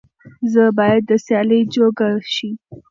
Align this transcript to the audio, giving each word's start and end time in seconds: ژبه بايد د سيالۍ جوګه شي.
ژبه 0.51 0.71
بايد 0.77 1.03
د 1.09 1.11
سيالۍ 1.25 1.61
جوګه 1.73 2.09
شي. 2.33 2.51